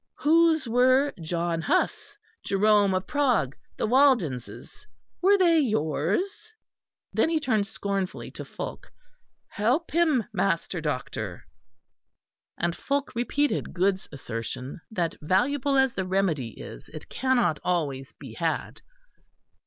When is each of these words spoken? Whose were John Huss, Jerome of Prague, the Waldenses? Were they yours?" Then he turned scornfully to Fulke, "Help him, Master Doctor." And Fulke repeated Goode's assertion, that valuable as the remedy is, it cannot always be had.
Whose 0.17 0.67
were 0.67 1.13
John 1.21 1.61
Huss, 1.61 2.17
Jerome 2.43 2.95
of 2.95 3.05
Prague, 3.05 3.55
the 3.77 3.85
Waldenses? 3.85 4.87
Were 5.21 5.37
they 5.37 5.59
yours?" 5.59 6.51
Then 7.13 7.29
he 7.29 7.39
turned 7.39 7.67
scornfully 7.67 8.31
to 8.31 8.43
Fulke, 8.43 8.91
"Help 9.49 9.91
him, 9.91 10.23
Master 10.33 10.81
Doctor." 10.81 11.45
And 12.57 12.75
Fulke 12.75 13.13
repeated 13.13 13.75
Goode's 13.75 14.07
assertion, 14.11 14.81
that 14.89 15.13
valuable 15.21 15.77
as 15.77 15.93
the 15.93 16.07
remedy 16.07 16.59
is, 16.59 16.89
it 16.89 17.07
cannot 17.07 17.59
always 17.63 18.11
be 18.11 18.33
had. 18.33 18.81